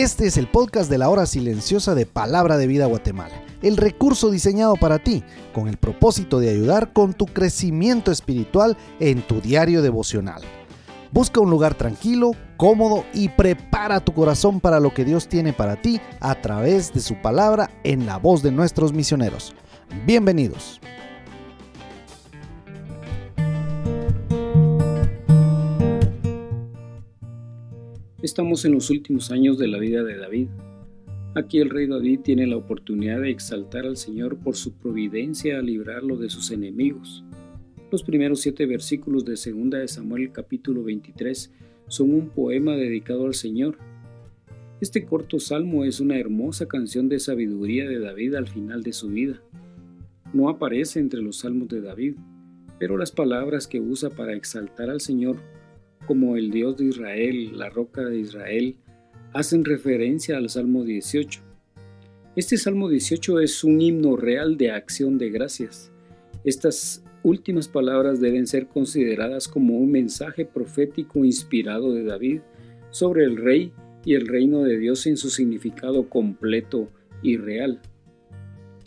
[0.00, 4.30] Este es el podcast de la hora silenciosa de Palabra de Vida Guatemala, el recurso
[4.30, 5.22] diseñado para ti
[5.52, 10.40] con el propósito de ayudar con tu crecimiento espiritual en tu diario devocional.
[11.12, 15.82] Busca un lugar tranquilo, cómodo y prepara tu corazón para lo que Dios tiene para
[15.82, 19.54] ti a través de su palabra en la voz de nuestros misioneros.
[20.06, 20.80] Bienvenidos.
[28.22, 30.48] Estamos en los últimos años de la vida de David.
[31.34, 35.62] Aquí el rey David tiene la oportunidad de exaltar al Señor por su providencia a
[35.62, 37.24] librarlo de sus enemigos.
[37.90, 41.50] Los primeros siete versículos de 2 de Samuel capítulo 23
[41.88, 43.78] son un poema dedicado al Señor.
[44.82, 49.08] Este corto salmo es una hermosa canción de sabiduría de David al final de su
[49.08, 49.40] vida.
[50.34, 52.16] No aparece entre los salmos de David,
[52.78, 55.38] pero las palabras que usa para exaltar al Señor
[56.10, 58.74] como el Dios de Israel, la roca de Israel,
[59.32, 61.40] hacen referencia al Salmo 18.
[62.34, 65.92] Este Salmo 18 es un himno real de acción de gracias.
[66.42, 72.40] Estas últimas palabras deben ser consideradas como un mensaje profético inspirado de David
[72.90, 73.72] sobre el rey
[74.04, 76.90] y el reino de Dios en su significado completo
[77.22, 77.80] y real.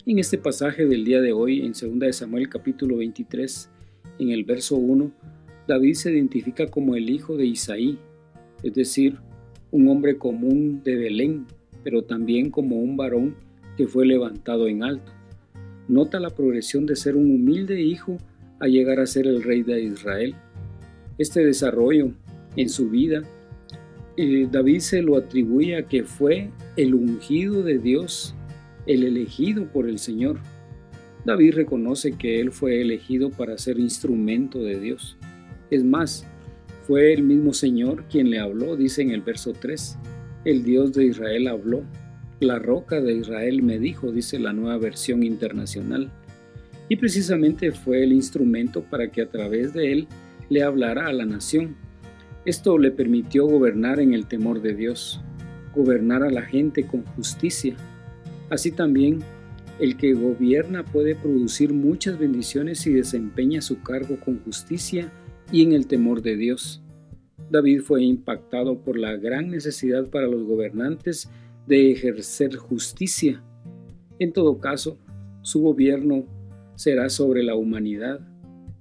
[0.04, 3.70] En este pasaje del día de hoy, en 2 Samuel capítulo 23,
[4.18, 5.10] en el verso 1,
[5.66, 7.98] David se identifica como el hijo de Isaí,
[8.62, 9.18] es decir,
[9.70, 11.46] un hombre común de Belén,
[11.82, 13.34] pero también como un varón
[13.76, 15.12] que fue levantado en alto.
[15.88, 18.18] Nota la progresión de ser un humilde hijo
[18.60, 20.34] a llegar a ser el rey de Israel.
[21.18, 22.12] Este desarrollo
[22.56, 23.22] en su vida,
[24.16, 28.34] eh, David se lo atribuye a que fue el ungido de Dios,
[28.86, 30.38] el elegido por el Señor.
[31.24, 35.16] David reconoce que él fue elegido para ser instrumento de Dios.
[35.70, 36.26] Es más,
[36.86, 39.96] fue el mismo Señor quien le habló, dice en el verso 3.
[40.44, 41.82] El Dios de Israel habló.
[42.40, 46.12] La roca de Israel me dijo, dice la nueva versión internacional.
[46.90, 50.08] Y precisamente fue el instrumento para que a través de él
[50.50, 51.76] le hablara a la nación.
[52.44, 55.22] Esto le permitió gobernar en el temor de Dios,
[55.74, 57.76] gobernar a la gente con justicia.
[58.50, 59.20] Así también,
[59.80, 65.10] el que gobierna puede producir muchas bendiciones si desempeña su cargo con justicia
[65.50, 66.82] y en el temor de Dios.
[67.50, 71.30] David fue impactado por la gran necesidad para los gobernantes
[71.66, 73.42] de ejercer justicia.
[74.18, 74.98] En todo caso,
[75.42, 76.24] su gobierno
[76.74, 78.20] será sobre la humanidad,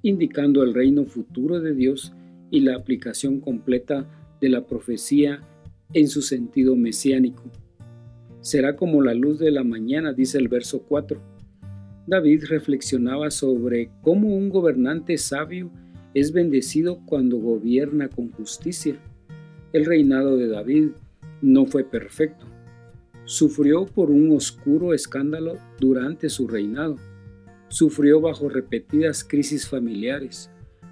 [0.02, 2.14] indicando el reino futuro de Dios
[2.52, 4.08] y la aplicación completa
[4.40, 5.42] de la profecía
[5.94, 7.44] en su sentido mesiánico.
[8.42, 11.22] Será como la luz de la mañana, dice el verso 4.
[12.08, 15.72] David reflexionaba sobre cómo un gobernante sabio
[16.14, 19.00] es bendecido cuando gobierna con justicia.
[19.72, 20.90] El reinado de David
[21.42, 22.46] no fue perfecto.
[23.26, 26.98] Sufrió por un oscuro escándalo durante su reinado.
[27.70, 30.52] Sufrió bajo repetidas crisis familiares,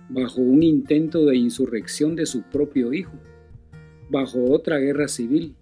[0.10, 3.14] bajo un intento de insurrección de su propio hijo,
[4.10, 5.56] bajo otra guerra civil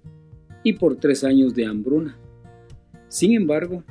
[0.64, 2.18] y por tres años de hambruna.
[3.09, 3.84] Sin embargo,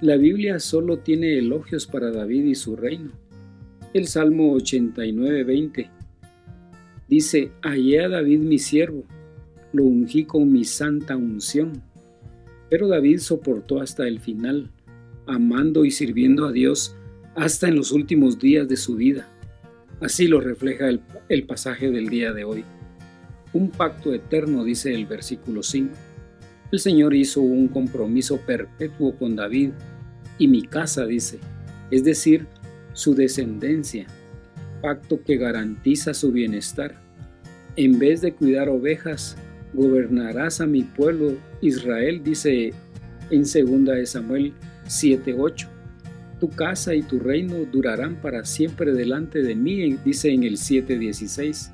[0.00, 3.19] la Biblia solo tiene elogios para David y su reino.
[3.92, 5.90] El Salmo 89:20
[7.08, 9.02] dice, Hallé a David mi siervo,
[9.72, 11.82] lo ungí con mi santa unción.
[12.68, 14.70] Pero David soportó hasta el final,
[15.26, 16.94] amando y sirviendo a Dios
[17.34, 19.26] hasta en los últimos días de su vida.
[20.00, 22.64] Así lo refleja el, el pasaje del día de hoy.
[23.52, 25.92] Un pacto eterno, dice el versículo 5.
[26.70, 29.70] El Señor hizo un compromiso perpetuo con David
[30.38, 31.40] y mi casa, dice,
[31.90, 32.46] es decir,
[32.92, 34.06] su descendencia,
[34.82, 37.00] pacto que garantiza su bienestar.
[37.76, 39.36] En vez de cuidar ovejas,
[39.72, 42.72] gobernarás a mi pueblo Israel, dice
[43.30, 44.52] en 2 Samuel
[44.86, 45.68] 7:8.
[46.40, 51.72] Tu casa y tu reino durarán para siempre delante de mí, dice en el 7:16.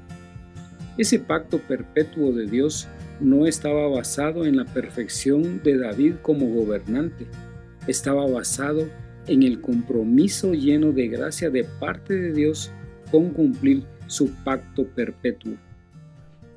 [0.98, 2.88] Ese pacto perpetuo de Dios
[3.20, 7.26] no estaba basado en la perfección de David como gobernante,
[7.86, 12.70] estaba basado en en el compromiso lleno de gracia de parte de Dios
[13.10, 15.54] con cumplir su pacto perpetuo.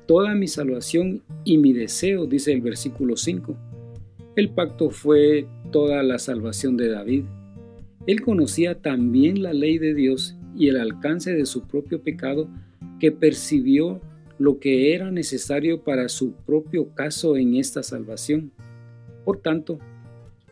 [0.06, 3.56] Toda mi salvación y mi deseo, dice el versículo 5.
[4.36, 7.24] El pacto fue toda la salvación de David.
[8.06, 12.48] Él conocía también la ley de Dios y el alcance de su propio pecado
[12.98, 14.00] que percibió
[14.38, 18.52] lo que era necesario para su propio caso en esta salvación.
[19.24, 19.78] Por tanto,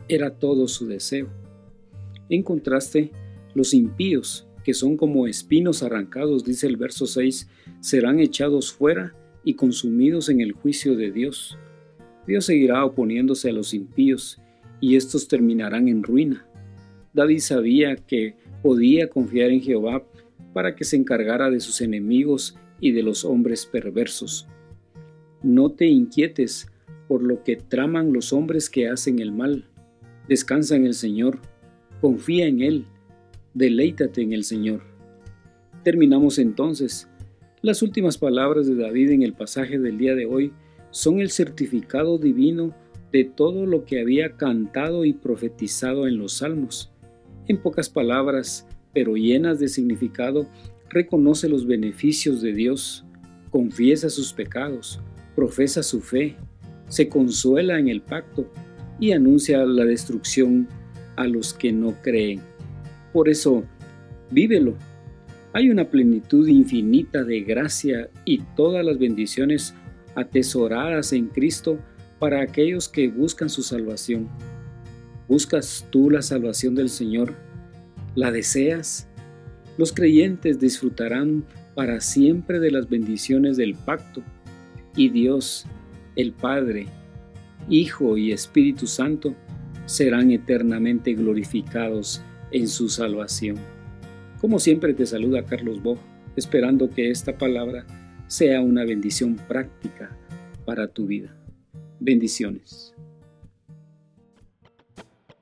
[0.07, 1.27] era todo su deseo.
[2.29, 3.11] En contraste,
[3.55, 7.49] los impíos, que son como espinos arrancados, dice el verso 6,
[7.79, 11.57] serán echados fuera y consumidos en el juicio de Dios.
[12.27, 14.39] Dios seguirá oponiéndose a los impíos
[14.79, 16.45] y estos terminarán en ruina.
[17.13, 20.03] David sabía que podía confiar en Jehová
[20.53, 24.47] para que se encargara de sus enemigos y de los hombres perversos.
[25.41, 26.67] No te inquietes
[27.07, 29.65] por lo que traman los hombres que hacen el mal.
[30.27, 31.39] Descansa en el Señor,
[32.01, 32.85] confía en Él,
[33.53, 34.81] deleítate en el Señor.
[35.83, 37.07] Terminamos entonces.
[37.61, 40.53] Las últimas palabras de David en el pasaje del día de hoy
[40.91, 42.73] son el certificado divino
[43.11, 46.91] de todo lo que había cantado y profetizado en los salmos.
[47.47, 50.47] En pocas palabras, pero llenas de significado,
[50.89, 53.05] reconoce los beneficios de Dios,
[53.49, 55.01] confiesa sus pecados,
[55.35, 56.35] profesa su fe,
[56.87, 58.51] se consuela en el pacto
[58.99, 60.67] y anuncia la destrucción
[61.19, 62.39] a los que no creen.
[63.11, 63.65] Por eso,
[64.31, 64.77] vívelo.
[65.51, 69.75] Hay una plenitud infinita de gracia y todas las bendiciones
[70.15, 71.77] atesoradas en Cristo
[72.19, 74.29] para aquellos que buscan su salvación.
[75.27, 77.35] ¿Buscas tú la salvación del Señor?
[78.15, 79.09] ¿La deseas?
[79.77, 81.43] Los creyentes disfrutarán
[81.75, 84.23] para siempre de las bendiciones del pacto
[84.95, 85.65] y Dios,
[86.15, 86.87] el Padre,
[87.67, 89.35] Hijo y Espíritu Santo
[89.89, 92.21] serán eternamente glorificados
[92.51, 93.57] en su salvación.
[94.39, 95.97] Como siempre te saluda Carlos Bo,
[96.35, 97.87] esperando que esta palabra
[98.27, 100.15] sea una bendición práctica
[100.63, 101.35] para tu vida.
[101.99, 102.93] Bendiciones.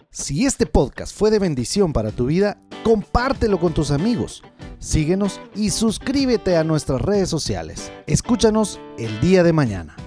[0.10, 4.44] Si este podcast fue de bendición para tu vida, compártelo con tus amigos.
[4.80, 7.92] Síguenos y suscríbete a nuestras redes sociales.
[8.08, 10.07] Escúchanos el día de mañana.